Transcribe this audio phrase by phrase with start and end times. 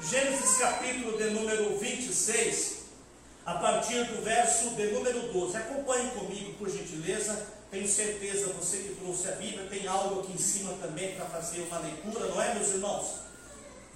[0.00, 2.76] Gênesis capítulo de número 26,
[3.44, 5.56] a partir do verso de número 12.
[5.56, 7.46] Acompanhe comigo, por gentileza.
[7.70, 11.62] Tenho certeza, você que trouxe a Bíblia, tem algo aqui em cima também para fazer
[11.62, 13.16] uma leitura, não é, meus irmãos?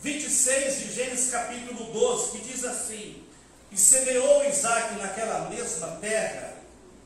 [0.01, 3.22] 26 de Gênesis capítulo 12, que diz assim:
[3.71, 6.56] E semeou Isaac naquela mesma terra,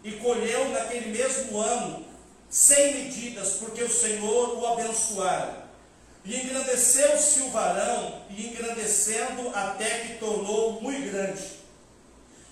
[0.02, 2.04] e colheu naquele mesmo ano,
[2.48, 5.65] sem medidas, porque o Senhor o abençoara.
[6.26, 11.42] E engrandeceu-se o varão, e engrandecendo até que tornou muito grande.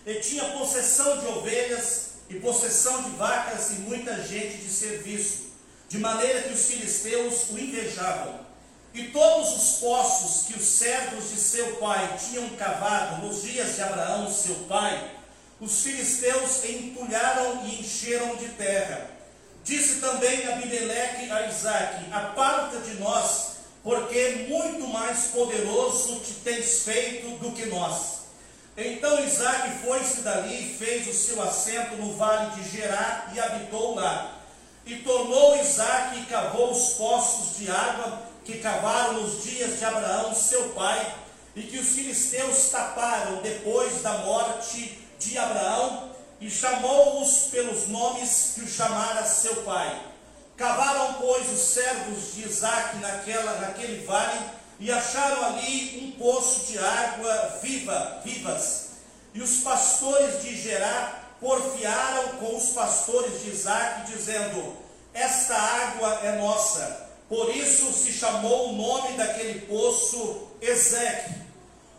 [0.06, 5.46] E tinha possessão de ovelhas, e possessão de vacas, e muita gente de serviço,
[5.88, 8.44] de maneira que os filisteus o invejavam.
[8.94, 13.82] E todos os poços que os servos de seu pai tinham cavado nos dias de
[13.82, 15.16] Abraão, seu pai,
[15.60, 19.10] os filisteus entulharam e encheram de terra.
[19.64, 23.53] Disse também Abimeleque a Isaac: Aparta de nós
[23.84, 28.24] porque muito mais poderoso te tens feito do que nós.
[28.76, 33.94] Então Isaac foi-se dali e fez o seu assento no vale de Gerá e habitou
[33.94, 34.38] lá.
[34.86, 40.34] E tornou Isaac e cavou os poços de água que cavaram nos dias de Abraão,
[40.34, 41.14] seu pai,
[41.54, 46.10] e que os filisteus taparam depois da morte de Abraão,
[46.40, 50.13] e chamou-os pelos nomes que o chamara seu pai.
[50.56, 54.38] Cavaram, pois, os servos de Isaac naquela, naquele vale
[54.78, 58.90] e acharam ali um poço de água viva, vivas.
[59.32, 64.76] E os pastores de Gerá porfiaram com os pastores de Isaac, dizendo:
[65.12, 67.04] Esta água é nossa.
[67.28, 71.34] Por isso se chamou o nome daquele poço Ezeque,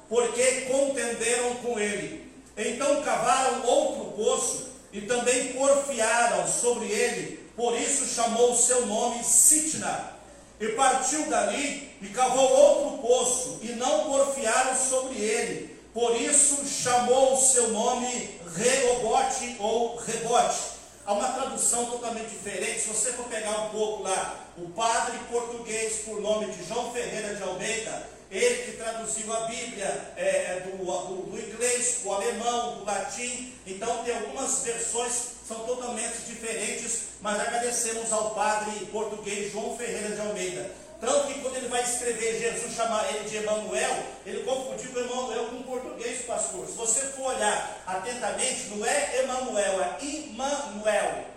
[0.07, 2.31] porque contenderam com ele.
[2.55, 9.23] Então cavaram outro poço e também porfiaram sobre ele por isso chamou o seu nome
[9.23, 10.13] Sitna.
[10.59, 15.75] E partiu dali e cavou outro poço, e não porfiaram sobre ele.
[15.93, 20.75] Por isso chamou o seu nome Reobote ou Rebote.
[21.05, 22.81] Há uma tradução totalmente diferente.
[22.81, 27.35] Se você for pegar um pouco lá, o padre português, por nome de João Ferreira
[27.35, 32.79] de Almeida, ele que traduziu a Bíblia é, é do, do, do inglês, o alemão,
[32.79, 33.53] do latim.
[33.65, 40.21] Então, tem algumas versões são totalmente diferentes, mas agradecemos ao padre português João Ferreira de
[40.21, 40.71] Almeida.
[40.99, 45.45] Tanto que quando ele vai escrever Jesus chamar ele de Emanuel, ele confundiu o Emanuel
[45.45, 46.65] com português, pastor.
[46.65, 51.34] Se você for olhar atentamente, não é Emanuel, é Immanuel.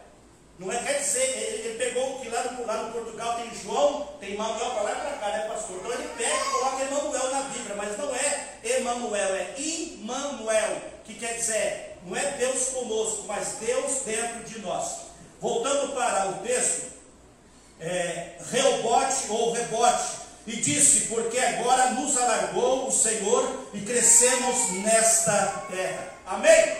[0.58, 4.08] Não é, quer dizer, ele, ele pegou que lá no, lá no Portugal tem João,
[4.18, 5.76] tem Emanuel para lá e para cá, né, pastor?
[5.76, 11.14] Então ele pega e coloca Emanuel na Bíblia, mas não é Emanuel, é Immanuel, que
[11.14, 15.08] quer dizer, não é Deus conosco, mas Deus dentro de nós.
[15.40, 16.88] Voltando para o texto,
[17.80, 20.18] é, Reobote ou Rebote,
[20.48, 26.08] e disse: Porque agora nos alargou o Senhor e crescemos nesta terra.
[26.26, 26.76] Amém?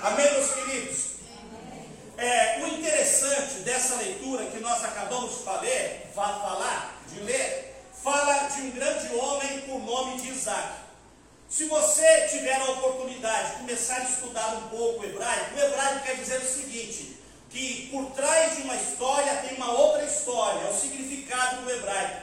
[0.00, 0.91] Amém, meus queridos?
[2.22, 8.70] É, o interessante dessa leitura que nós acabamos de falar, de ler, fala de um
[8.70, 10.68] grande homem por nome de Isaac.
[11.48, 16.04] Se você tiver a oportunidade de começar a estudar um pouco o hebraico, o hebraico
[16.04, 17.18] quer dizer o seguinte:
[17.50, 22.22] que por trás de uma história tem uma outra história, é o significado do hebraico.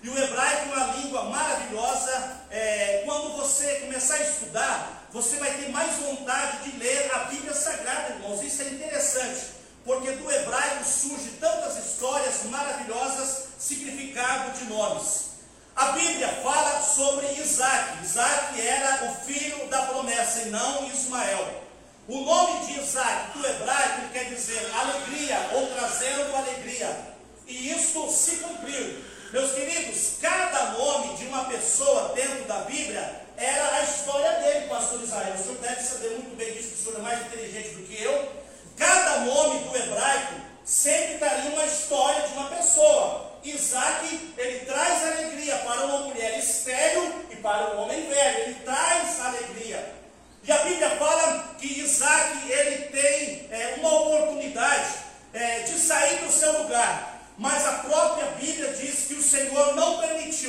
[0.00, 2.46] E o hebraico é uma língua maravilhosa.
[2.52, 7.54] É, quando você começar a estudar, você vai ter mais vontade de ler a Bíblia
[7.54, 8.42] Sagrada, irmãos.
[8.42, 9.46] Isso é interessante,
[9.84, 15.30] porque do hebraico surge tantas histórias maravilhosas, significado de nomes.
[15.74, 18.04] A Bíblia fala sobre Isaac.
[18.04, 21.64] Isaac era o filho da promessa e não Ismael.
[22.06, 27.14] O nome de Isaac, do hebraico, quer dizer alegria ou trazendo alegria.
[27.46, 29.04] E isso se cumpriu.
[29.32, 35.02] Meus queridos, cada nome de uma pessoa dentro da Bíblia era a história dele, pastor
[35.02, 35.34] Israel.
[35.34, 38.32] O senhor deve saber muito bem disso, o senhor é mais inteligente do que eu.
[38.76, 40.34] Cada nome do hebraico
[40.64, 43.38] sempre estaria uma história de uma pessoa.
[43.42, 49.20] Isaac, ele traz alegria para uma mulher estéril e para um homem velho, ele traz
[49.20, 49.94] alegria.
[50.42, 54.94] E a Bíblia fala que Isaac, ele tem é, uma oportunidade
[55.32, 57.20] é, de sair do seu lugar.
[57.38, 60.39] Mas a própria Bíblia diz que o Senhor não permitiu,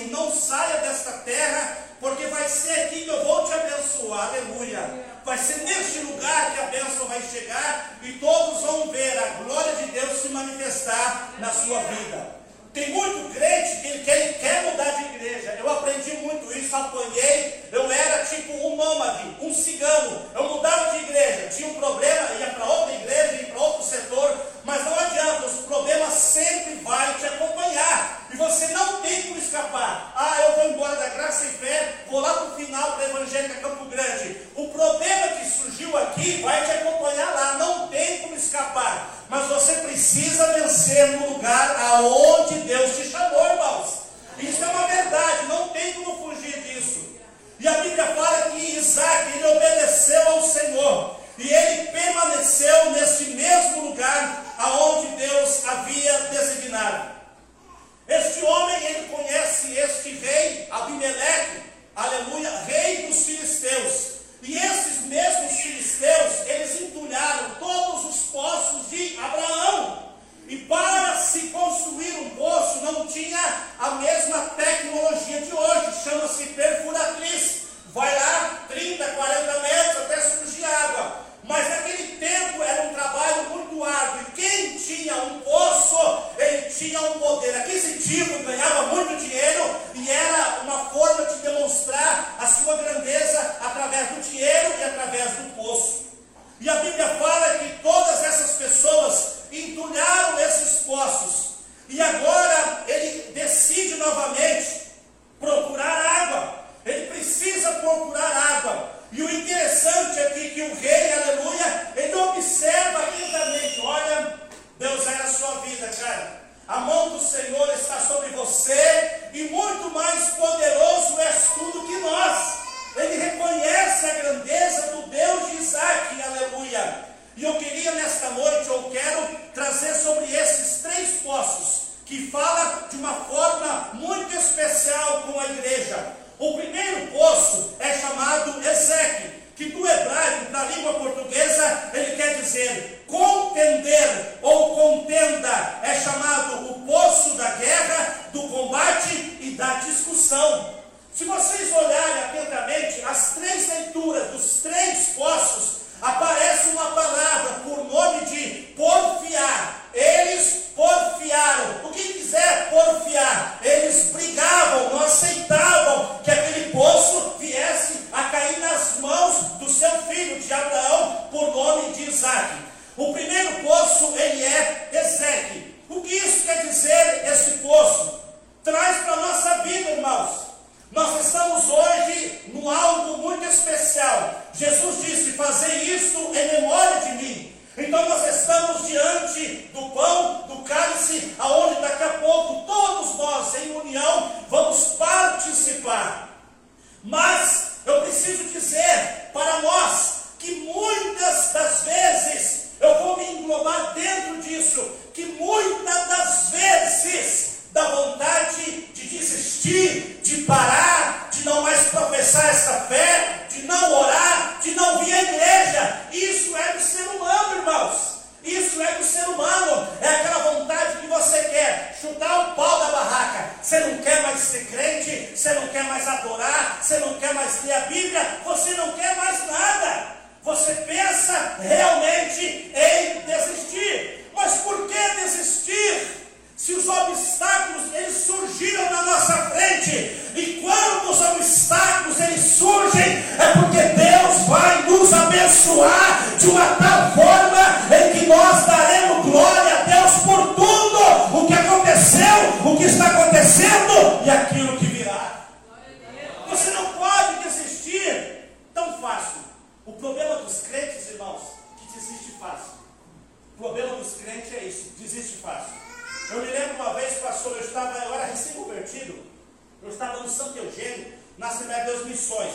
[269.10, 272.54] eu estava no Santo Eugênio, na Assembleia de Deus Missões.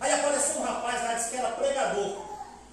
[0.00, 2.24] Aí apareceu um rapaz lá, disse que era pregador.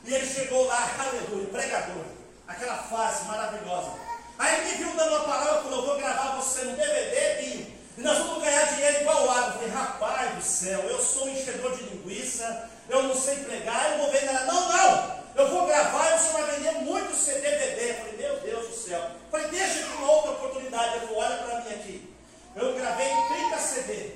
[0.03, 2.05] E ele chegou lá, aleluia, pregador.
[2.47, 3.91] Aquela face maravilhosa.
[4.39, 7.67] Aí ele me viu dando uma palavra falou: Eu vou gravar você no DVD.
[7.97, 9.47] E nós vamos ganhar dinheiro igual água.
[9.47, 13.91] Eu falei: Rapaz do céu, eu sou um enchedor de linguiça, eu não sei pregar,
[13.91, 14.51] eu não vou vender nada.
[14.51, 17.11] Não, não, eu vou gravar e você vai vender muito
[17.41, 17.89] DVD.
[17.89, 19.11] Eu falei: Meu Deus do céu.
[19.29, 20.95] Falei, deixa aqui uma outra oportunidade.
[20.95, 22.10] Ele falou, olha para mim aqui.
[22.55, 24.11] Eu gravei 30 CD.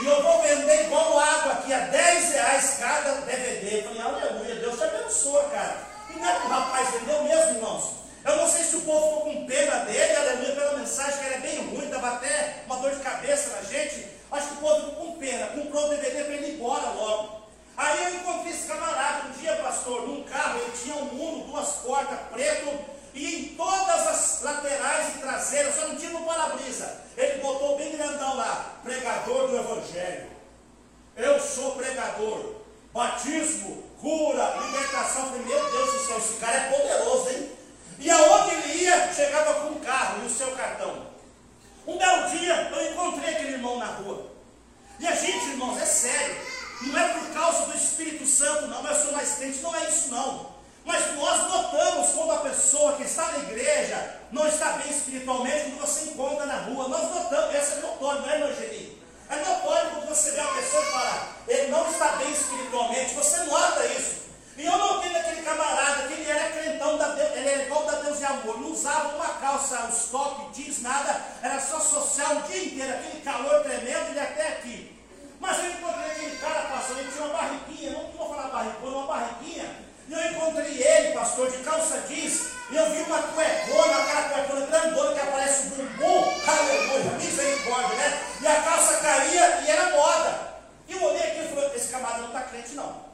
[0.00, 3.78] E eu vou vender igual água aqui a 10 reais cada DVD.
[3.78, 5.76] Eu falei, aleluia, Deus te abençoa, cara.
[6.08, 8.00] E não é que o rapaz vendeu mesmo, irmãos?
[8.24, 11.38] Eu não sei se o povo ficou com pena dele, aleluia, pela mensagem que era
[11.40, 14.06] bem ruim, dava até uma dor de cabeça na gente.
[14.30, 17.40] Acho que o povo ficou com pena, comprou o DVD para ele ir embora logo.
[17.76, 21.68] Aí eu encontrei esse camarada um dia, pastor, num carro, ele tinha um mundo, duas
[21.76, 22.68] portas, preto,
[23.12, 27.00] e em todas as laterais e traseiras, só não tinha no para-brisa.
[27.16, 30.30] Ele botou bem grandão lá, pregador do Evangelho.
[31.16, 32.60] Eu sou pregador.
[32.92, 35.30] Batismo, cura, libertação.
[35.30, 37.52] Meu Deus do céu, esse cara é poderoso, hein?
[37.98, 41.06] E aonde ele ia, chegava com um carro e o seu cartão.
[41.86, 44.30] Um belo dia eu encontrei aquele irmão na rua.
[44.98, 46.36] E a gente, irmãos, é sério.
[46.82, 48.86] Não é por causa do Espírito Santo, não.
[48.86, 50.49] Eu sou mais crente, não é isso, não.
[50.84, 55.80] Mas nós notamos quando a pessoa que está na igreja não está bem espiritualmente, quando
[55.80, 56.88] você encontra na rua.
[56.88, 59.00] Nós notamos, essa é notório, não é, meu Geni?
[59.28, 63.14] É notório quando você vê uma pessoa e fala, ele não está bem espiritualmente.
[63.14, 64.20] Você nota isso.
[64.56, 67.92] E eu notei naquele camarada que ele era crentão, da Deus, ele era igual da
[68.00, 68.60] Deus e amor.
[68.60, 71.18] Não usava uma calça, os top, jeans, nada.
[71.42, 75.00] Era só social o dia inteiro, aquele calor tremendo, ele até aqui.
[75.38, 79.06] Mas eu encontrei aquele cara, pastor, ele tinha uma barriguinha, não vou falar barriguinha, uma
[79.06, 82.50] barriguinha e eu encontrei ele, pastor, de calça jeans.
[82.68, 86.34] E eu vi uma cuecona, aquela cuecona grandona que aparece o bumbum.
[86.48, 88.20] Aleluia, misericórdia, né?
[88.42, 90.50] E a calça caía e era moda.
[90.88, 93.10] E eu olhei aqui e falei, esse camarada não está crente não.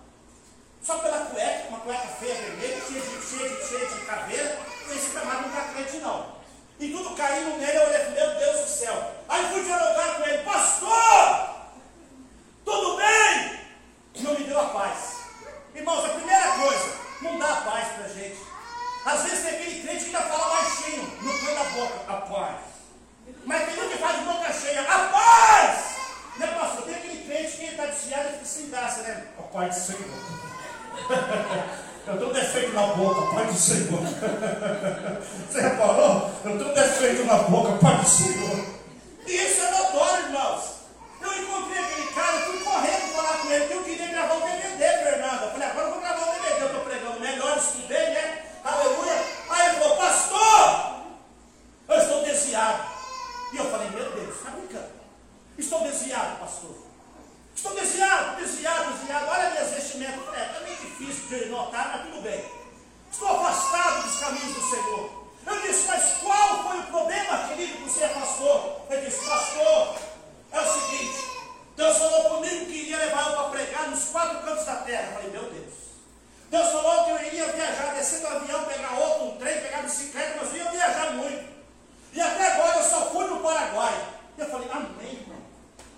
[0.82, 4.58] Só pela cueca, uma cueca feia, vermelha, cheia de, cheia de, cheia de caveira,
[4.90, 6.36] esse camarada não está crente não.
[6.80, 9.12] E tudo caindo nele, eu olhei, meu Deus do céu.
[9.28, 11.48] Aí fui dialogar com ele, pastor,
[12.64, 13.60] tudo bem?
[14.20, 15.16] Não me deu a paz.
[15.76, 18.38] Irmãos, a primeira coisa, não dá paz para a gente.
[19.04, 22.56] Às vezes tem aquele crente que ainda fala baixinho, no canto da boca, a paz.
[23.44, 25.96] Mas tem um que faz de boca cheia, a paz!
[26.38, 26.82] Né, pastor?
[26.86, 29.26] Tem aquele crente que está desviado e fica sem graça, né?
[29.38, 30.46] A paz do Senhor.
[32.06, 34.00] Eu tenho um defeito na boca, Pai do Senhor.
[35.50, 36.30] Você reparou?
[36.44, 38.64] Eu tenho um defeito na boca, Pai do Senhor.
[39.26, 40.76] E isso é notório, irmãos.
[41.20, 44.84] Eu encontrei aquele cara, fui correndo falar com ele que eu queria gravar o DVD,
[45.02, 45.44] Fernanda.
[45.44, 48.44] Eu falei, agora eu vou gravar o DVD, eu estou pregando melhor, estudei, né?
[48.62, 49.22] Aleluia.
[49.50, 50.96] Aí ele falou, pastor,
[51.88, 52.84] eu estou desviado.
[53.52, 54.90] E eu falei, meu Deus, está brincando?
[55.58, 56.76] Estou desviado, pastor.
[57.54, 59.26] Estou desviado, desviado, desviado.
[59.28, 60.34] Olha minhas vestimentas.
[60.34, 62.44] É, é meio difícil de notar, mas tudo bem.
[63.10, 65.26] Estou afastado dos caminhos do Senhor.
[65.46, 68.86] Eu disse, mas qual foi o problema, querido, que você afastou?
[68.90, 69.96] Ele disse, pastor,
[70.52, 71.24] é o seguinte,
[71.76, 75.08] Deus falou comigo que iria levar eu para pregar nos quatro cantos da terra.
[75.08, 75.74] Eu falei, meu Deus.
[76.50, 80.38] Deus falou que eu iria viajar, descer do avião, pegar outro, um trem, pegar bicicleta,
[80.40, 81.55] mas eu ia viajar muito.
[82.16, 83.94] E até agora eu só fui no Paraguai.
[84.38, 85.36] Eu falei, amém, irmão.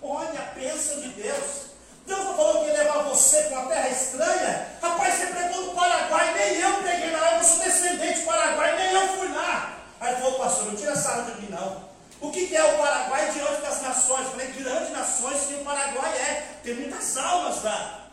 [0.01, 1.69] Olha a bênção de Deus.
[2.05, 4.67] Deus não falou que ia levar você para uma terra estranha?
[4.81, 8.91] Rapaz, você pregou no Paraguai, nem eu peguei lá, eu sou descendente do Paraguai, nem
[8.91, 9.77] eu fui lá.
[10.01, 11.87] Aí falou, pastor, não tira essa de mim não.
[12.19, 14.25] O que é o Paraguai diante das nações?
[14.25, 16.59] Eu falei, grandes nações que o Paraguai é.
[16.63, 18.07] Tem muitas almas lá.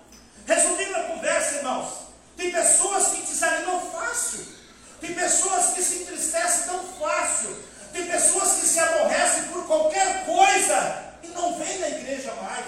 [0.47, 1.89] Resumindo a conversa, irmãos,
[2.37, 4.47] tem pessoas que desanimam fácil.
[5.01, 7.57] Tem pessoas que se entristecem tão fácil.
[7.97, 12.67] Tem pessoas que se aborrecem por qualquer coisa e não vêm na igreja mais.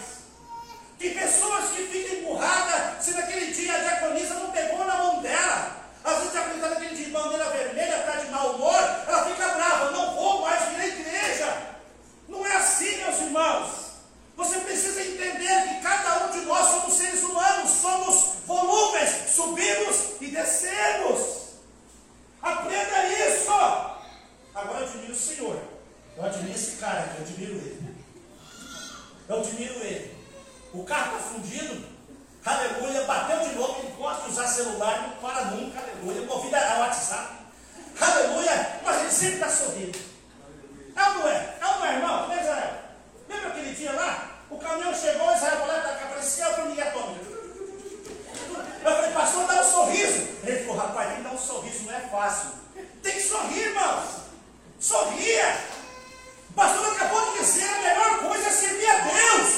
[0.98, 5.76] Tem pessoas que ficam empurradas se naquele dia a diaconisa não pegou na mão dela.
[6.02, 9.48] Às vezes a diaconisa naquele dia de bandeira vermelha está de mau humor, ela fica
[9.48, 11.56] brava, não vou mais vir à igreja.
[12.26, 13.70] Não é assim, meus irmãos.
[14.34, 20.28] Você precisa entender que cada um de nós somos seres humanos, somos volúveis, subimos e
[20.28, 21.48] descemos.
[22.40, 23.97] Aprenda isso.
[24.58, 25.62] Agora eu admiro o Senhor.
[26.16, 27.96] Eu admiro esse cara aqui, eu admiro ele.
[29.28, 30.18] Eu admiro ele.
[30.74, 31.84] O carro está fundido,
[32.44, 36.78] aleluia, bateu de novo, ele gosta de usar celular, não para nunca, aleluia, movida a
[36.80, 37.34] WhatsApp,
[38.00, 39.98] aleluia, mas ele sempre está sorrindo.
[40.96, 41.54] É não é?
[41.62, 42.28] Ou não é, irmão?
[42.28, 42.74] Né, Israel?
[43.28, 44.40] Lembra aquele dia lá?
[44.50, 47.24] O caminhão chegou, Israel falou, apareceu para Miguel atômica.
[48.84, 50.28] Eu falei, pastor, dá um sorriso.
[50.42, 52.50] Ele falou, rapaz, que dar um sorriso, não é fácil.
[53.02, 54.27] Tem que sorrir, irmãos.
[54.80, 55.56] Sorria.
[56.50, 59.48] O pastor acabou de dizer, a melhor coisa é servir a Deus.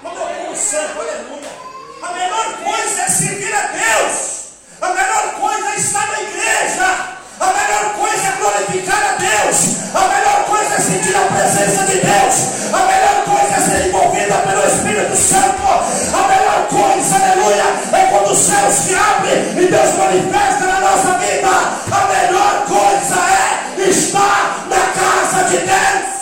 [0.00, 1.52] Quando eu como santo, aleluia.
[2.00, 4.42] A melhor coisa é servir a Deus.
[4.80, 7.18] A melhor coisa é estar na igreja.
[7.38, 9.94] A melhor coisa é glorificar a Deus.
[9.94, 12.72] A melhor coisa é sentir a presença de Deus.
[12.72, 15.68] A melhor coisa é ser envolvida pelo Espírito Santo.
[16.16, 21.18] A melhor coisa, aleluia, é quando o céu se abre e Deus manifesta na nossa
[21.18, 21.50] vida.
[21.92, 26.12] A melhor coisa é estar na casa de Deus.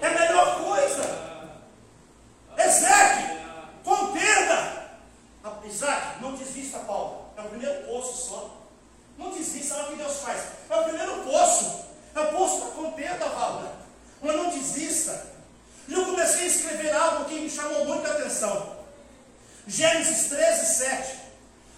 [0.00, 1.04] É a melhor coisa.
[2.58, 3.36] Ezequiel,
[3.84, 4.82] contenda.
[5.64, 7.26] Isaac, não desista, Paulo.
[7.36, 8.62] É o primeiro poço só.
[9.16, 10.40] Não desista, olha o que Deus faz.
[10.68, 11.84] É o primeiro poço.
[12.14, 13.72] É o poço da contenda, Valda.
[14.20, 15.26] Mas não desista.
[15.88, 18.76] E eu comecei a escrever algo que me chamou muita atenção.
[19.66, 21.18] Gênesis 13, 7.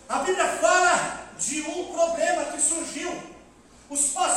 [0.08, 3.12] A Bíblia fala de um problema que surgiu.
[3.90, 4.33] Os pastores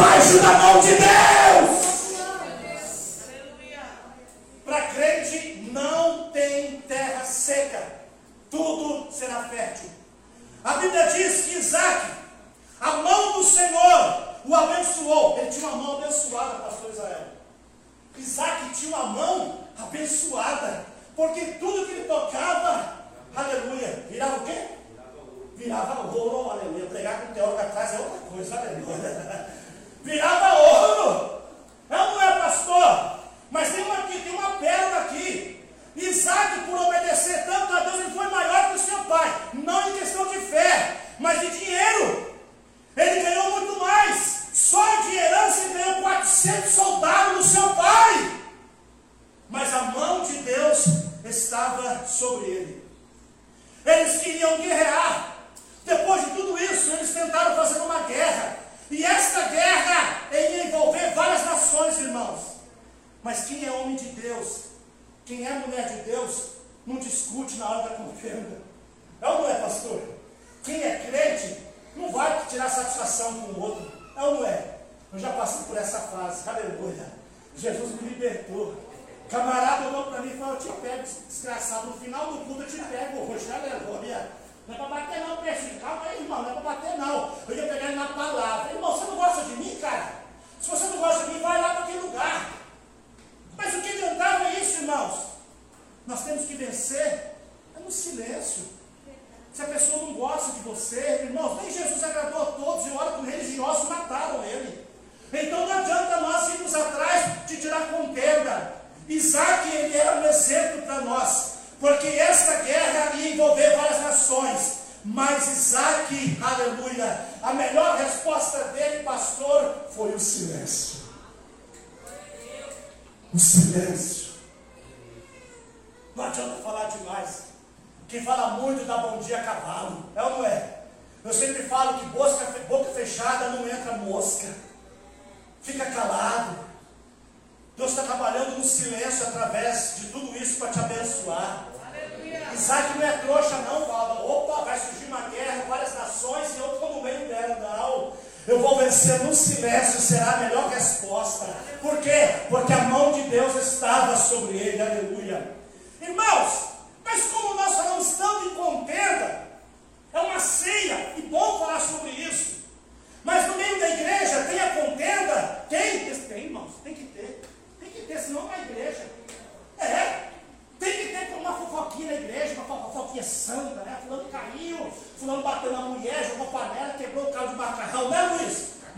[0.00, 1.19] debaixo da mão de Deus.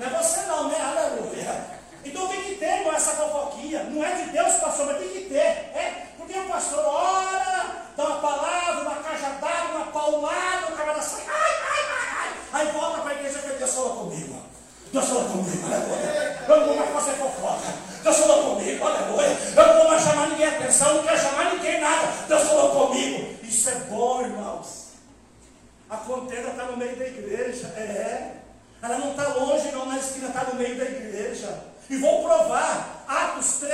[0.03, 0.77] Não é você não, né?
[0.81, 1.65] Aleluia.
[2.05, 3.85] Então tem que ter com essa fofoquinha.
[3.85, 5.39] Não é de Deus, pastor, mas tem que ter.
[5.39, 6.07] É?
[6.19, 11.27] Porque o pastor ora, dá uma palavra, uma cajadada, uma paulada, o camarada assim, sai,
[11.29, 12.33] ai, ai, ai, ai.
[12.53, 14.43] Aí volta para a igreja e Deus falou comigo.
[14.93, 16.43] Deus falou comigo, aleluia.
[16.49, 17.73] Eu não vou mais fazer fofoca.
[18.03, 19.39] Deus falou comigo, aleluia.
[19.57, 22.09] Eu não vou mais chamar ninguém atenção, não quero chamar ninguém nada.
[22.27, 23.37] Deus falou comigo.
[23.45, 24.83] Isso é bom, irmãos.
[25.89, 27.69] A contenda está no meio da igreja.
[27.77, 28.43] É.
[28.83, 29.71] Ela não está longe
[30.03, 31.59] esquina, está no meio da igreja.
[31.89, 33.05] E vou provar.
[33.09, 33.72] Atos 3,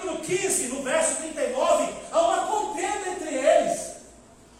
[0.00, 3.90] capítulo 15, no verso 39, há uma contenda entre eles.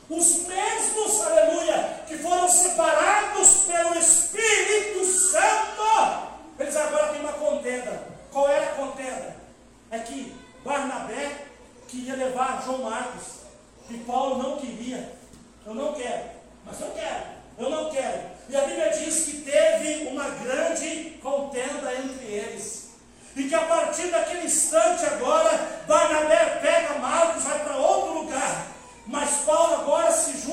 [0.09, 8.03] Os mesmos, aleluia, que foram separados pelo Espírito Santo, eles agora têm uma contenda.
[8.31, 9.37] Qual era a contenda?
[9.91, 11.47] É que Barnabé
[11.89, 13.41] queria levar João Marcos,
[13.89, 15.19] e Paulo não queria.
[15.65, 16.25] Eu não quero,
[16.67, 17.25] mas eu quero,
[17.59, 18.31] eu não quero.
[18.49, 22.91] E a Bíblia diz que teve uma grande contenda entre eles.
[23.37, 23.61] E que a
[24.01, 28.67] partir daquele instante agora, Barnabé pega Marcos, vai para outro lugar.
[29.07, 30.50] Mas Paulo agora se junta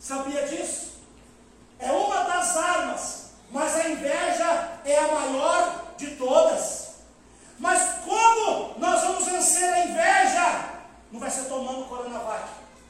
[0.00, 0.96] Sabia disso?
[1.78, 6.86] É uma das armas, mas a inveja é a maior de todas.
[7.58, 10.70] Mas como nós vamos vencer a inveja?
[11.10, 12.48] Não vai ser tomando Coronavac,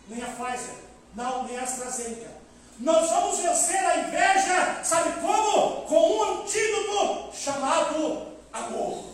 [0.08, 0.74] nem a Pfizer,
[1.14, 2.30] não, nem a AstraZeneca.
[2.78, 5.82] Nós vamos vencer a inveja, sabe como?
[5.86, 9.04] Com um antídoto chamado amor.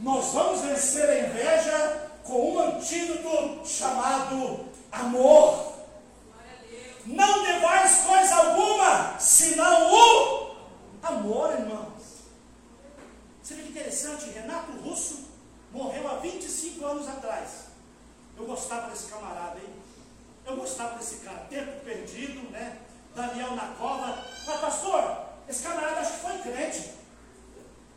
[0.00, 5.67] Nós vamos vencer a inveja com um antídoto chamado amor.
[7.08, 10.56] Não devais coisa alguma, senão o
[11.02, 12.26] amor, irmãos.
[13.42, 15.24] Você vê que interessante, Renato Russo
[15.72, 17.68] morreu há 25 anos atrás.
[18.36, 19.72] Eu gostava desse camarada, hein?
[20.46, 22.76] Eu gostava desse cara, tempo perdido, né?
[23.14, 24.22] Daniel na cova.
[24.46, 25.16] Mas, pastor,
[25.48, 26.90] esse camarada acho que foi crente.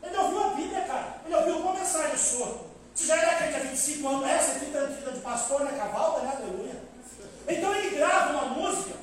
[0.02, 1.20] Ele ouviu a Bíblia, cara.
[1.26, 2.62] Ele ouviu uma mensagem sua.
[2.94, 4.42] Você já era crente há 25 anos?
[4.42, 5.76] Você 30 anos de vida de pastor, né?
[5.76, 6.32] Cavalda, né?
[6.34, 6.82] Aleluia.
[7.46, 9.01] Então ele grava uma música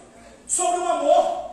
[0.49, 1.51] sobre o amor.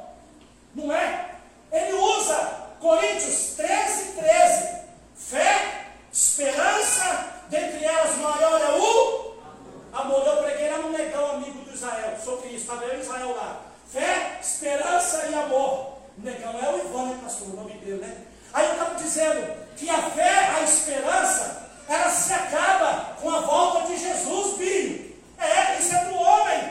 [0.75, 1.31] Não é?
[1.71, 2.35] Ele usa
[2.81, 4.77] Coríntios 13, 13.
[5.17, 9.37] Fé, esperança, dentre elas maior é o
[9.93, 10.27] amor.
[10.27, 12.17] Eu preguei lá no negão amigo do Israel.
[12.23, 13.61] Sou Cristo, estava eu em Israel lá.
[13.93, 15.97] Fé, esperança e amor.
[16.19, 17.49] O negão é o Ivan, pastor?
[17.49, 18.17] O nome dele, né?
[18.53, 23.87] Aí eu estava dizendo que a fé, a esperança, ela se acaba com a volta
[23.87, 25.17] de Jesus, filho.
[25.39, 26.66] É, isso é do homem.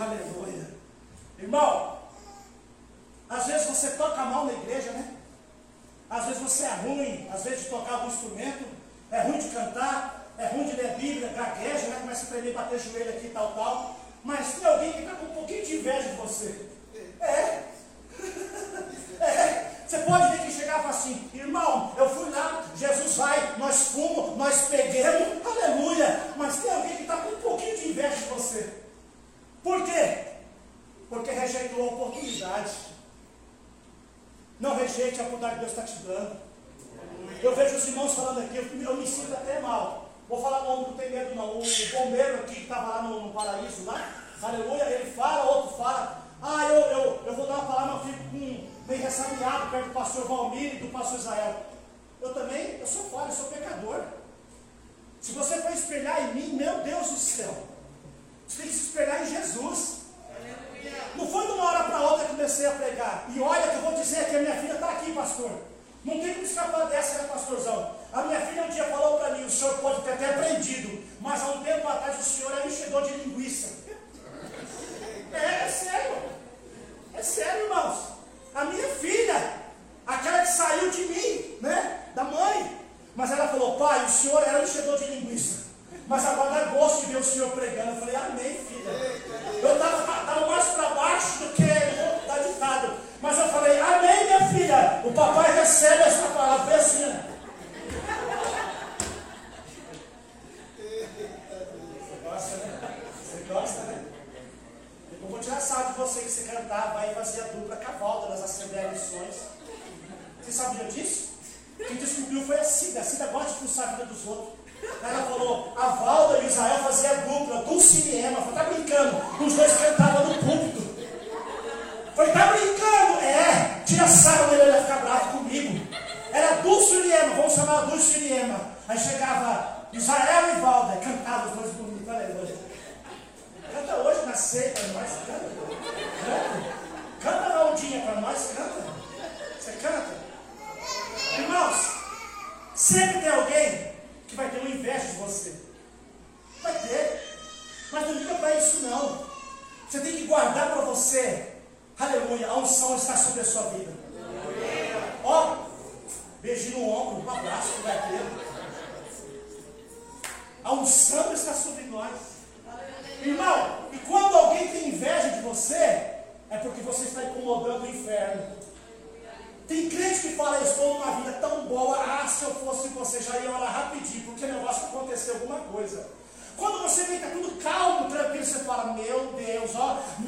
[0.00, 0.68] Aleluia.
[1.38, 1.98] Irmão,
[3.28, 5.16] às vezes você toca mal na igreja, né?
[6.08, 8.64] Às vezes você é ruim, às vezes de tocar algum instrumento,
[9.10, 11.98] é ruim de cantar, é ruim de ler Bíblia, gagueja, né?
[12.00, 13.96] começa a tremer, bater joelho aqui, tal, tal.
[14.24, 14.57] Mas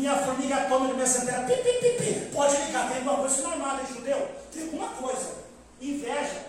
[0.01, 2.31] minha formiga atômica, minha centelha, pi, pi, pi, pi.
[2.33, 4.29] pode ligar, tem alguma coisa normal, hein, judeu?
[4.51, 5.35] Tem alguma coisa,
[5.81, 6.47] inveja.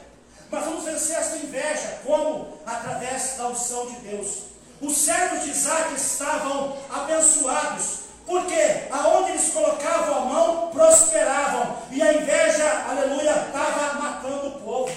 [0.50, 2.58] Mas vamos vencer essa inveja, como?
[2.66, 4.44] Através da unção de Deus.
[4.82, 11.78] Os servos de Isaac estavam abençoados, porque aonde eles colocavam a mão, prosperavam.
[11.92, 14.94] E a inveja, aleluia, estava matando o povo.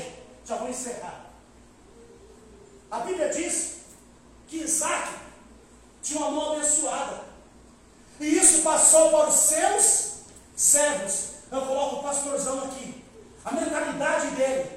[0.47, 1.25] Já vou encerrar.
[2.91, 3.79] A Bíblia diz
[4.47, 5.11] que Isaac
[6.03, 7.24] tinha uma mão abençoada.
[8.21, 10.13] E isso passou para os seus
[10.57, 11.35] servos.
[11.51, 13.03] Eu coloco o pastorzão aqui.
[13.45, 14.71] A mentalidade dele,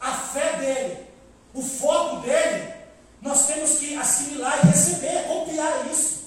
[0.00, 1.06] a fé dele,
[1.52, 2.72] o foco dele,
[3.20, 6.26] nós temos que assimilar e receber, copiar isso.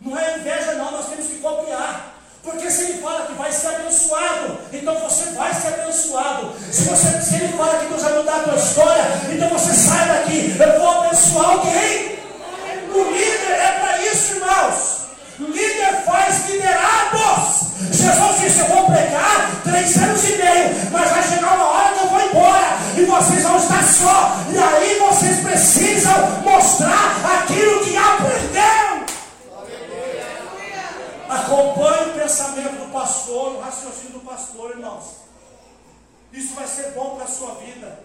[0.00, 2.14] Não é inveja, não, nós temos que copiar.
[2.42, 6.54] Porque se ele fala que vai ser abençoado, então você vai ser abençoado.
[6.72, 10.08] Se, você, se ele fala que Deus vai mudar a tua história, então você sai
[10.08, 10.56] daqui.
[10.58, 12.18] Eu vou abençoar alguém.
[12.94, 14.99] O líder é para isso, irmãos.
[15.40, 17.70] Líder faz liderados.
[17.90, 22.04] Jesus disse: Eu vou pregar três anos e meio, mas vai chegar uma hora que
[22.04, 24.36] eu vou embora e vocês vão estar só.
[24.52, 29.06] E aí vocês precisam mostrar aquilo que aprenderam.
[31.28, 35.04] Acompanhe o pensamento do pastor, o raciocínio do pastor, irmãos.
[36.32, 37.98] Isso vai ser bom para a sua vida.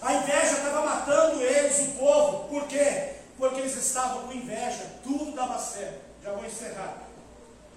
[0.00, 2.48] A inveja estava matando eles, o povo.
[2.48, 3.14] Por quê?
[3.36, 6.00] porque eles estavam com inveja, tudo dava certo.
[6.22, 6.98] Já vou encerrar.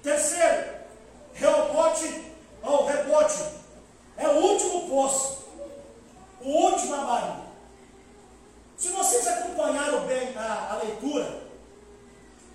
[0.02, 0.70] Terceiro,
[1.34, 3.43] rebote ou rebote
[4.17, 5.48] é o último poço,
[6.41, 7.48] o último amargo.
[8.78, 11.41] Se vocês acompanharam bem a, a leitura,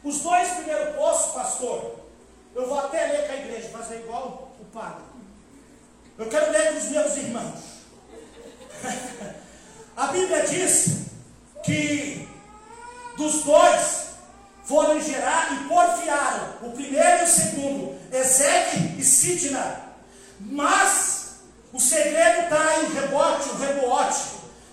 [0.04, 1.96] os dois primeiros poços, pastor,
[2.54, 5.04] eu vou até ler com a igreja, mas é igual o padre.
[6.18, 7.60] Eu quero ler com os meus irmãos.
[9.96, 11.06] a Bíblia diz
[11.64, 12.28] que
[13.16, 14.02] dos dois
[14.64, 19.82] foram gerar e porfiaram, o primeiro e o segundo, Ezequiel e Sidna.
[20.40, 21.36] Mas
[21.72, 24.22] o segredo está em rebote, o rebote,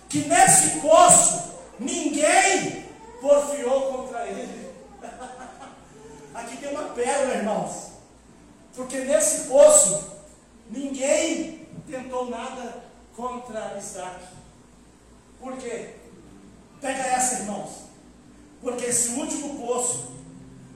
[0.08, 2.86] que nesse poço ninguém
[3.22, 4.70] porfiou contra ele.
[6.34, 7.90] Aqui tem uma pérola, irmãos.
[8.76, 10.12] Porque nesse poço
[10.70, 12.84] ninguém tentou nada
[13.16, 14.26] contra Isaac.
[15.40, 15.96] Por quê?
[16.80, 17.89] Pega essa, irmãos.
[18.62, 20.10] Porque esse último poço,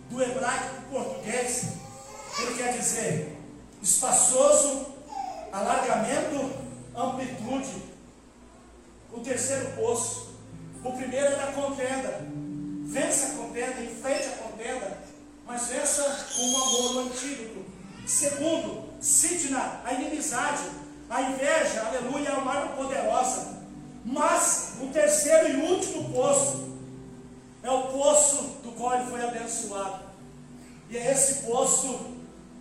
[0.10, 1.68] do hebraico para o português,
[2.40, 3.38] ele quer dizer
[3.82, 4.86] espaçoso,
[5.52, 6.52] alargamento,
[6.96, 7.84] amplitude.
[9.12, 10.36] O terceiro poço,
[10.84, 12.22] o primeiro é da contenda.
[12.86, 14.98] Vença a contenda, enfrente a contenda,
[15.46, 17.66] mas vença com um amor antídoto.
[18.06, 20.64] Segundo, Sidna, a inimizade,
[21.10, 23.62] a inveja, aleluia, é uma poderosa.
[24.06, 26.73] Mas o terceiro e último poço
[27.64, 30.04] é o poço do qual ele foi abençoado.
[30.90, 32.14] E é esse poço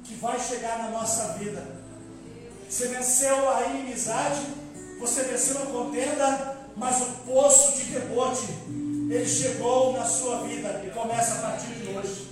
[0.04, 1.62] que vai chegar na nossa vida.
[2.68, 4.40] Você venceu a inimizade,
[4.98, 8.46] você venceu a contenda, mas o poço de rebote,
[9.10, 12.30] ele chegou na sua vida e começa a partir de hoje.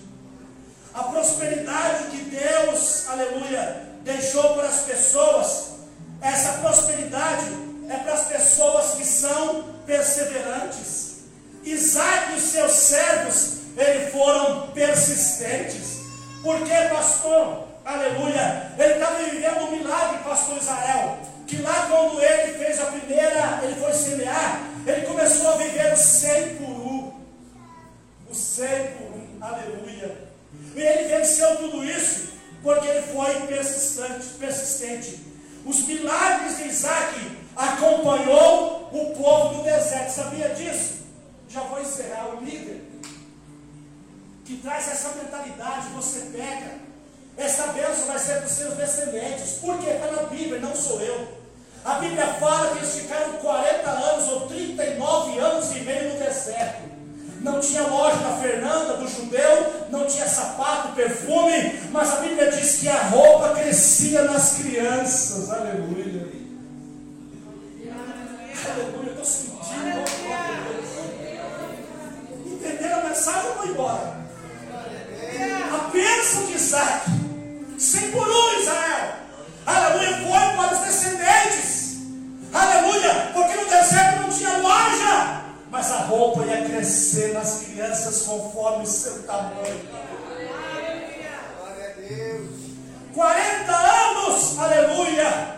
[0.94, 5.70] A prosperidade que Deus, aleluia, deixou para as pessoas,
[6.20, 7.46] essa prosperidade
[7.88, 11.09] é para as pessoas que são perseverantes.
[11.64, 16.00] Isaac e os seus servos, eles foram persistentes.
[16.42, 21.18] Porque, pastor, aleluia, ele estava vivendo um milagre, pastor Israel.
[21.46, 25.96] Que lá quando ele fez a primeira, ele foi semear, ele começou a viver o
[25.96, 27.12] 100 por um.
[28.30, 30.30] O 100 por um, aleluia.
[30.74, 32.30] E ele venceu tudo isso
[32.62, 35.20] porque ele foi persistente, persistente.
[35.64, 40.10] Os milagres de Isaac acompanhou o povo do deserto.
[40.10, 40.99] Sabia disso?
[41.50, 42.80] Já vou encerrar, o líder
[44.44, 46.78] que traz essa mentalidade, você pega,
[47.36, 49.58] essa bênção vai ser para os seus descendentes.
[49.60, 49.90] Por quê?
[49.90, 51.40] Está na Bíblia, não sou eu.
[51.84, 56.90] A Bíblia fala que eles ficaram 40 anos ou 39 anos e meio no deserto.
[57.40, 62.80] Não tinha loja na Fernanda, do judeu, não tinha sapato, perfume, mas a Bíblia diz
[62.80, 65.50] que a roupa crescia nas crianças.
[65.50, 66.28] Aleluia.
[68.62, 68.99] Aleluia,
[73.60, 74.20] vou embora.
[75.72, 77.10] A bênção de Isaac,
[77.78, 79.14] sem por um Israel,
[79.66, 81.98] aleluia, foi para os descendentes,
[82.52, 88.84] aleluia, porque no deserto não tinha loja, mas a roupa ia crescer nas crianças conforme
[88.84, 89.88] o seu tamanho.
[93.14, 95.56] 40 anos, aleluia,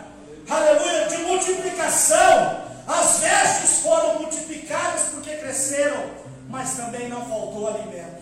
[0.49, 2.63] aleluia, de multiplicação.
[2.85, 6.22] As vestes foram multiplicadas porque cresceram
[6.53, 8.21] mas também não faltou alimento.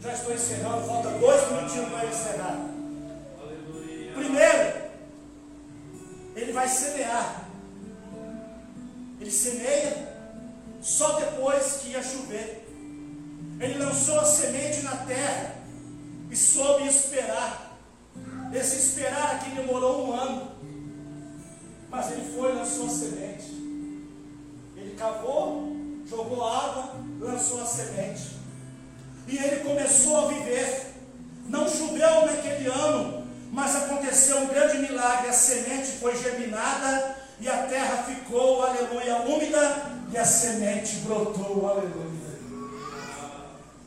[0.00, 2.66] Já estou encerrando, falta dois minutinhos para encerrar.
[4.14, 4.90] Primeiro,
[6.34, 7.46] ele vai semear.
[9.20, 10.08] Ele semeia
[10.80, 12.66] só depois que ia chover.
[13.60, 15.56] Ele lançou a semente na terra
[16.30, 17.78] e soube esperar.
[18.54, 20.52] Esse esperar aqui demorou um ano.
[21.90, 23.50] Mas ele foi e lançou a semente.
[24.74, 25.75] Ele cavou,
[26.08, 28.36] jogou água, lançou a semente.
[29.26, 30.94] E ele começou a viver.
[31.48, 35.28] Não choveu naquele ano, mas aconteceu um grande milagre.
[35.28, 39.82] A semente foi germinada e a terra ficou, aleluia, úmida
[40.12, 42.26] e a semente brotou, aleluia.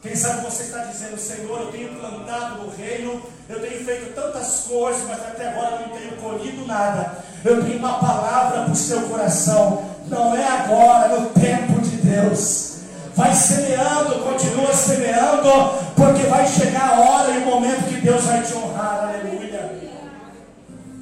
[0.02, 4.62] Quem sabe você está dizendo, Senhor, eu tenho plantado no reino, eu tenho feito tantas
[4.62, 7.22] coisas, mas até agora não tenho colhido nada.
[7.44, 9.84] Eu tenho uma palavra para o seu coração.
[10.08, 11.79] Não é agora, no tempo
[12.10, 12.80] Deus.
[13.16, 15.50] Vai semeando, continua semeando,
[15.96, 19.10] porque vai chegar a hora e o momento que Deus vai te honrar.
[19.10, 19.78] Aleluia.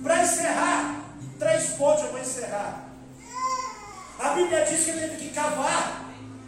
[0.03, 1.01] Para encerrar,
[1.37, 2.85] três pontos eu vou encerrar.
[4.19, 6.05] A Bíblia diz que ele teve que cavar,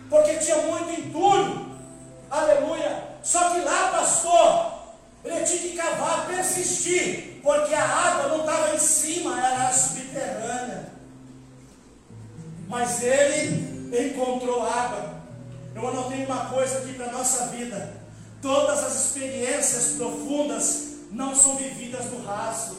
[0.10, 1.68] porque tinha muito entulho.
[2.32, 3.04] Aleluia.
[3.22, 4.74] Só que lá, pastor,
[5.24, 10.90] ele tinha que cavar, persistir, porque a água não estava em cima, era subterrânea.
[12.68, 15.20] Mas ele encontrou água.
[15.76, 17.94] Eu anotei uma coisa aqui para a nossa vida.
[18.42, 22.78] Todas as experiências profundas não são vividas no raso.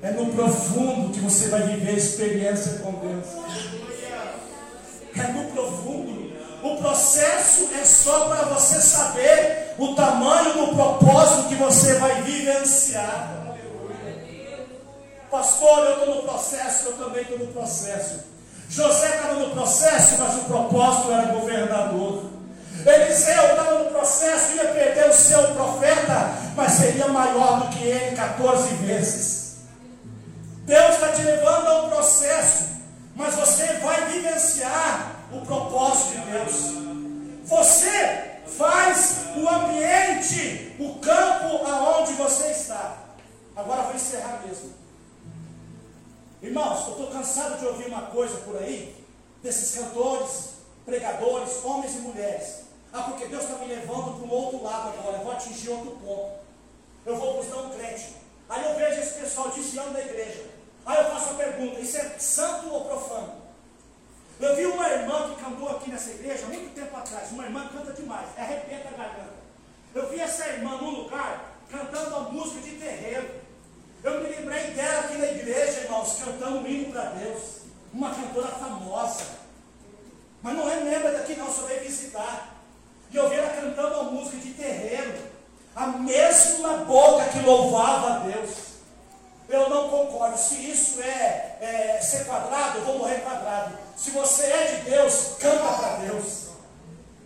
[0.00, 3.26] É no profundo que você vai viver a experiência com Deus.
[5.16, 6.28] É no profundo.
[6.62, 13.56] O processo é só para você saber o tamanho do propósito que você vai vivenciar.
[15.30, 18.20] Pastor, eu estou no processo, eu também estou no processo.
[18.68, 22.30] José estava no processo, mas o propósito era governador.
[22.86, 28.16] Eliseu estava no processo, ia perder o seu profeta, mas seria maior do que ele
[28.16, 29.56] 14 vezes.
[30.64, 32.64] Deus está te levando a um processo,
[33.16, 36.54] mas você vai vivenciar o propósito de Deus.
[37.44, 42.96] Você faz o ambiente, o campo aonde você está.
[43.56, 44.77] Agora vou encerrar mesmo.
[46.40, 48.94] Irmãos, eu estou cansado de ouvir uma coisa por aí,
[49.42, 50.50] desses cantores,
[50.84, 52.60] pregadores, homens e mulheres.
[52.92, 55.90] Ah, porque Deus está me levando para o outro lado agora, eu vou atingir outro
[56.02, 56.38] ponto.
[57.04, 58.14] Eu vou buscar um crente.
[58.48, 60.44] Aí eu vejo esse pessoal desviando da igreja.
[60.86, 63.32] Aí eu faço a pergunta: isso é santo ou profano?
[64.40, 67.32] Eu vi uma irmã que cantou aqui nessa igreja muito tempo atrás.
[67.32, 69.38] Uma irmã canta demais, arrebenta a garganta.
[69.94, 73.47] Eu vi essa irmã num lugar cantando a música de terreiro.
[74.02, 77.40] Eu me lembrei dela aqui na igreja, irmãos, cantando um hino para Deus.
[77.92, 79.24] Uma cantora famosa.
[80.42, 82.54] Mas não é membro daqui, não, só veio visitar.
[83.10, 85.18] E eu vi ela cantando uma música de terreiro.
[85.74, 88.50] A mesma boca que louvava a Deus.
[89.48, 90.38] Eu não concordo.
[90.38, 93.76] Se isso é, é ser quadrado, eu vou morrer quadrado.
[93.96, 96.48] Se você é de Deus, canta para Deus.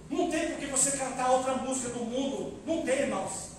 [0.09, 2.61] Não tem por que você cantar outra música do mundo.
[2.65, 3.52] Não tem, irmãos.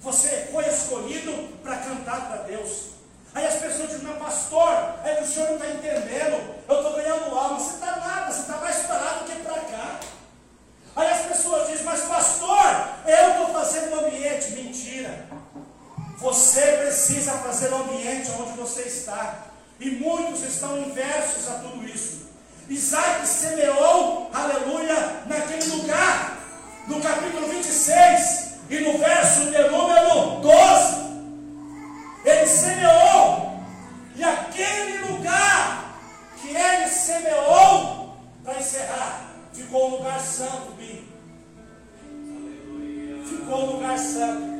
[0.00, 1.32] Você foi escolhido
[1.62, 2.90] para cantar para Deus.
[3.34, 6.54] Aí as pessoas dizem, meu pastor, é que o senhor não está entendendo.
[6.66, 7.60] Eu estou ganhando alma.
[7.60, 10.00] Você está nada, você está mais parado do que para cá.
[10.96, 14.52] Aí as pessoas dizem, mas pastor, eu estou fazendo o ambiente.
[14.52, 15.26] Mentira.
[16.16, 19.48] Você precisa fazer o ambiente onde você está.
[19.78, 22.28] E muitos estão inversos a tudo isso.
[22.68, 26.38] Isaac semeou, aleluia, naquele lugar,
[26.86, 31.10] no capítulo 26 e no verso de número 12.
[32.24, 33.60] Ele semeou,
[34.14, 35.94] e aquele lugar
[36.40, 40.70] que ele semeou, para encerrar, ficou um lugar santo.
[43.26, 44.50] Ficou um lugar santo.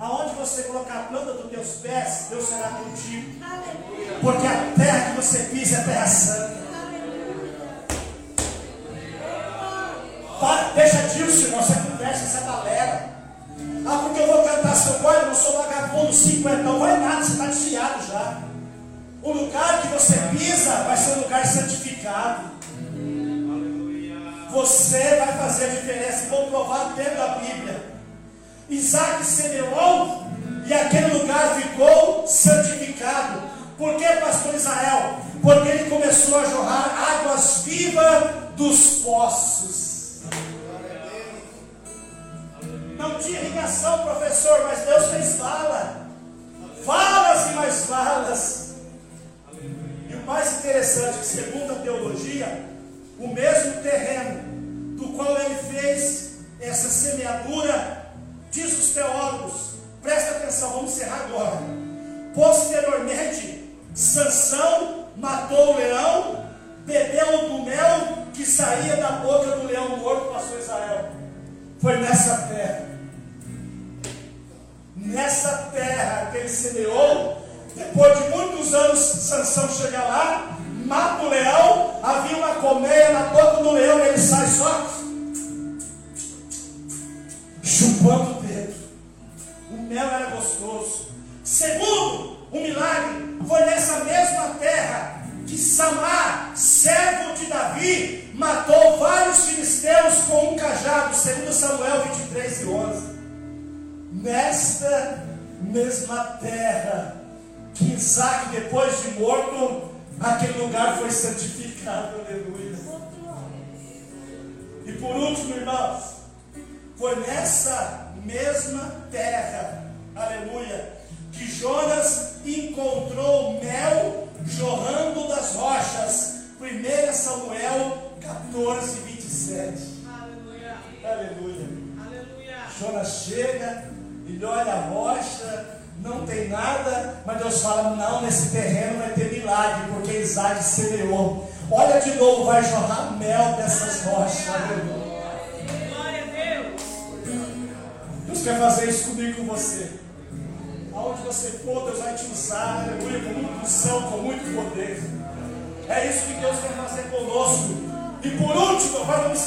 [0.00, 3.40] Aonde você colocar a planta dos teus pés, Deus será contigo.
[4.20, 6.62] Porque a terra que você pisa é terra santa.
[10.40, 11.62] Para, deixa disso, irmão,
[12.14, 13.10] essa galera.
[13.86, 17.32] Ah, porque eu vou cantar seu pai, eu não sou vagabundo, cinquentão, vai nada, você
[17.32, 18.42] está desfiado já.
[19.22, 22.52] O lugar que você pisa vai ser um lugar santificado.
[24.50, 27.92] Você vai fazer a diferença, vou provar dentro da Bíblia.
[28.68, 30.26] Isaac semeou
[30.66, 33.42] e aquele lugar ficou santificado.
[33.78, 35.20] Por que, pastor Israel?
[35.40, 39.91] Porque ele começou a jorrar águas vivas dos poços.
[43.02, 46.06] Não tinha irrigação, professor, mas Deus fez vala.
[46.84, 48.74] Valas e mais valas.
[50.08, 52.64] E o mais interessante, que segundo a teologia,
[53.18, 58.06] o mesmo terreno do qual ele fez essa semeadura,
[58.52, 61.58] diz os teólogos, presta atenção, vamos encerrar agora.
[62.36, 66.46] Posteriormente, Sansão matou o leão,
[66.86, 71.10] bebeu do mel que saía da boca do leão morto, pastor Israel.
[71.80, 72.91] Foi nessa terra.
[75.04, 77.44] Nessa terra que ele semeou,
[77.74, 83.62] depois de muitos anos, Sansão chega lá, mata o leão, havia uma colmeia na boca
[83.62, 84.86] do leão, ele sai só
[87.62, 88.41] chupando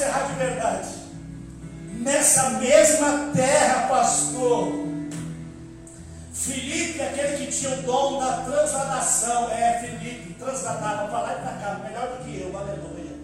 [0.06, 0.88] encerrar de verdade.
[2.00, 4.86] Nessa mesma terra, pastor,
[6.32, 11.52] Filipe, aquele que tinha o dom da transladação, é Filipe, transladava para lá e para
[11.52, 13.16] cá, melhor do que eu, aleluia.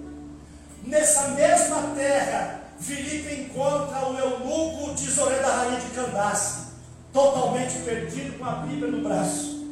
[0.85, 6.73] Nessa mesma terra, Filipe encontra o eunuco Zoré da Rainha de Candace,
[7.13, 9.63] totalmente perdido com a Bíblia no braço.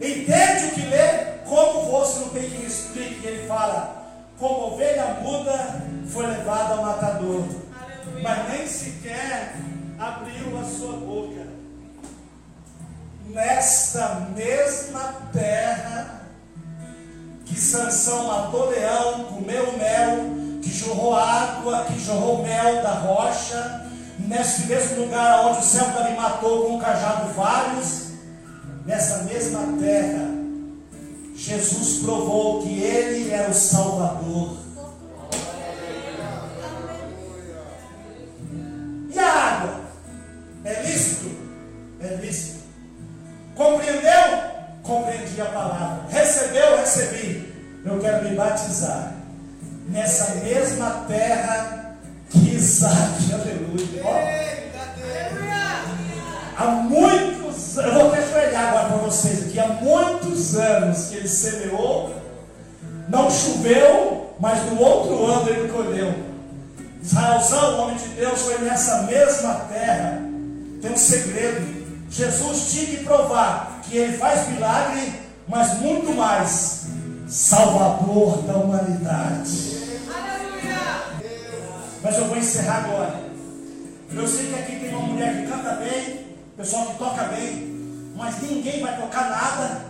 [0.00, 1.38] Entende o que lê?
[1.46, 3.26] Como você não tem que explique?
[3.26, 4.07] Ele fala:
[4.38, 8.22] como ovelha muda foi levada ao matador, Aleluia.
[8.22, 9.56] mas nem sequer
[9.98, 11.46] abriu a sua boca.
[13.26, 16.22] Nesta mesma terra
[17.44, 23.86] que Sansão matou leão, comeu mel, que jorrou água, que jorrou mel da rocha,
[24.18, 28.12] nesse mesmo lugar onde o céu também matou com um cajado vários,
[28.84, 30.37] nessa mesma terra,
[31.38, 34.56] Jesus provou que Ele era o Salvador.
[39.14, 39.80] E a água?
[40.64, 41.30] É lícito?
[42.00, 42.58] É lícito.
[43.54, 44.48] Compreendeu?
[44.82, 46.06] Compreendi a palavra.
[46.08, 46.78] Recebeu?
[46.78, 47.54] Recebi.
[47.84, 49.14] Eu quero me batizar
[49.86, 51.96] nessa mesma terra
[52.30, 54.02] que Isaac, aleluia.
[56.56, 58.10] Há muitos anos, eu vou
[58.58, 62.14] ajoelhar agora para vocês aqui, há muitos anos que ele semeou,
[63.08, 66.14] não choveu, mas no outro ano ele colheu.
[67.02, 70.20] Israelzão, o homem de Deus, foi nessa mesma terra.
[70.82, 71.78] Tem um segredo.
[72.10, 75.12] Jesus tinha que provar que ele faz milagre,
[75.46, 76.86] mas muito mais,
[77.28, 79.78] Salvador da humanidade.
[82.02, 83.28] Mas eu vou encerrar agora.
[84.12, 87.77] Eu sei que aqui tem uma mulher que canta bem, pessoal que toca bem,
[88.18, 89.84] mas ninguém vai tocar nada,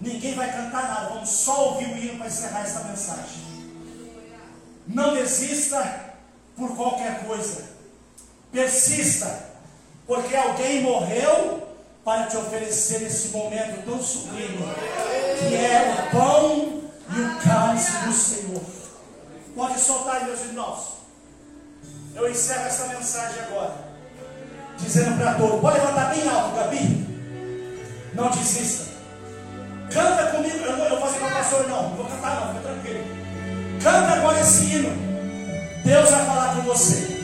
[0.00, 1.08] ninguém vai cantar nada.
[1.08, 3.44] Vamos só ouvir o hino para encerrar essa mensagem.
[4.86, 6.14] Não desista
[6.56, 7.64] por qualquer coisa.
[8.52, 9.46] Persista,
[10.06, 11.68] porque alguém morreu
[12.04, 14.58] para te oferecer esse momento tão sublime,
[15.40, 18.62] que é o pão e o cálice do Senhor.
[19.56, 20.92] Pode soltar, meus irmãos.
[22.14, 23.74] Eu encerro essa mensagem agora,
[24.78, 27.15] dizendo para todos: pode levantar bem alto, Gabi.
[28.14, 28.86] Não desista.
[29.90, 30.58] Canta comigo.
[30.58, 31.82] Eu não vou fazer com o pastor, não.
[31.82, 32.54] Não vou cantar, não.
[32.54, 33.04] Fica tranquilo.
[33.82, 34.90] Canta agora esse hino.
[35.84, 37.16] Deus vai falar com você.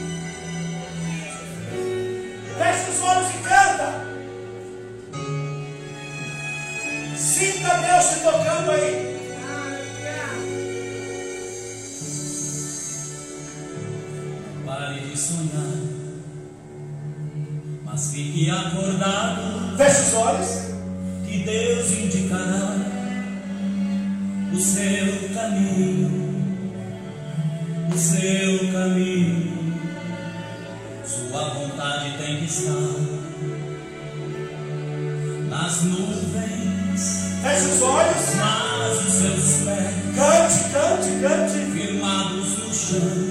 [2.58, 4.12] Feche os olhos e canta.
[7.16, 9.12] Sinta Deus te tocando aí.
[14.72, 15.76] pare de sonhar,
[17.84, 19.76] mas fique acordado.
[19.76, 20.71] Feche os olhos.
[21.32, 22.76] Que Deus indicará
[24.52, 26.10] o seu caminho,
[27.90, 29.72] o seu caminho.
[31.02, 32.74] Sua vontade tem que estar
[35.48, 37.00] nas nuvens.
[37.42, 38.34] Feche os olhos.
[38.36, 39.94] Mas os seus pés.
[40.14, 41.72] Cante, cante, cante.
[41.72, 43.21] Firmados no chão.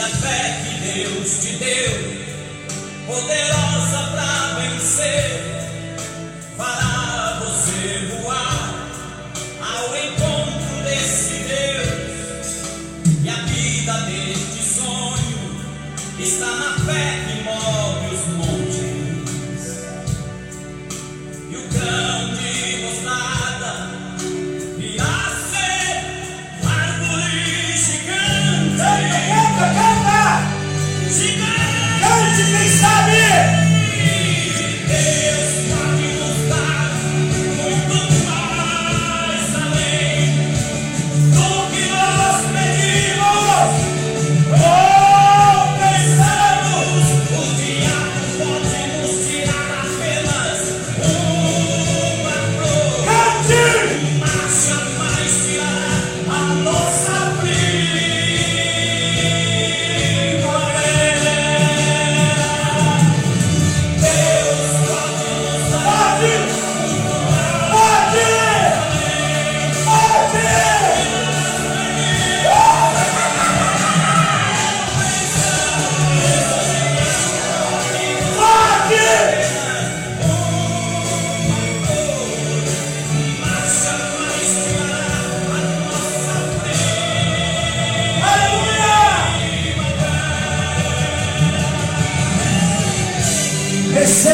[0.00, 1.92] A fé que Deus te deu,
[3.06, 5.49] poderosa para vencer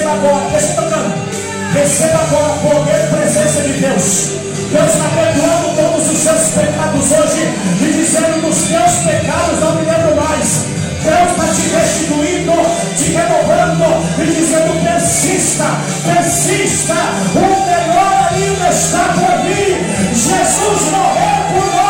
[0.06, 1.14] Receba agora, deixa eu tocando.
[1.72, 4.30] Receba agora o poder e presença de Deus.
[4.70, 9.82] Deus está perdoando todos os seus pecados hoje e dizendo dos teus pecados não me
[9.82, 10.66] lembro mais.
[11.02, 12.52] Deus está te restituindo,
[12.96, 15.64] te renovando e dizendo persista,
[16.04, 16.94] persista.
[17.34, 20.14] O melhor ainda está por vir.
[20.14, 21.85] Jesus morreu por nós.